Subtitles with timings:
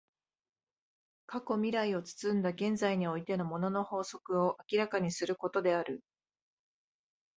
[1.27, 6.01] 過去未来を包んだ現在においての物の法則を明らかにすることである。